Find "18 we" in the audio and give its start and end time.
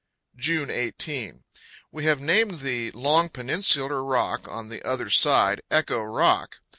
0.71-2.05